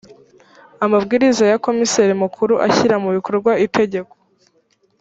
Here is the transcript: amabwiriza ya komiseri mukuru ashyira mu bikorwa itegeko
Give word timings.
amabwiriza 0.85 1.43
ya 1.51 1.57
komiseri 1.65 2.13
mukuru 2.23 2.53
ashyira 2.67 2.95
mu 3.03 3.09
bikorwa 3.15 3.51
itegeko 3.65 4.13